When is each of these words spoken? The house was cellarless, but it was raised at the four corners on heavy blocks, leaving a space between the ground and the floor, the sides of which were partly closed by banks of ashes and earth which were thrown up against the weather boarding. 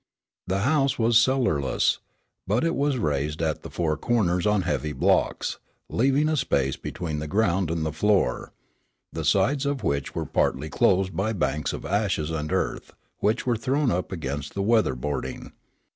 The 0.47 0.61
house 0.61 0.97
was 0.97 1.15
cellarless, 1.23 1.99
but 2.47 2.63
it 2.63 2.73
was 2.75 2.97
raised 2.97 3.39
at 3.39 3.61
the 3.61 3.69
four 3.69 3.95
corners 3.97 4.47
on 4.47 4.63
heavy 4.63 4.93
blocks, 4.93 5.59
leaving 5.89 6.27
a 6.27 6.35
space 6.35 6.75
between 6.75 7.19
the 7.19 7.27
ground 7.27 7.69
and 7.69 7.85
the 7.85 7.91
floor, 7.93 8.51
the 9.13 9.23
sides 9.23 9.63
of 9.63 9.83
which 9.83 10.15
were 10.15 10.25
partly 10.25 10.71
closed 10.71 11.15
by 11.15 11.33
banks 11.33 11.71
of 11.71 11.85
ashes 11.85 12.31
and 12.31 12.51
earth 12.51 12.93
which 13.19 13.45
were 13.45 13.55
thrown 13.55 13.91
up 13.91 14.11
against 14.11 14.55
the 14.55 14.63
weather 14.63 14.95
boarding. 14.95 15.51